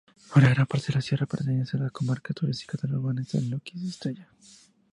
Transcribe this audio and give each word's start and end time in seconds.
Una 0.35 0.49
gran 0.49 0.65
parte 0.65 0.87
de 0.87 0.93
la 0.93 1.01
sierra 1.01 1.27
pertenece 1.27 1.77
a 1.77 1.81
la 1.81 1.91
Comarca 1.91 2.33
Turística 2.33 2.75
de 2.81 2.87
Urbasa-Lóquiz-Estella. 2.95 4.27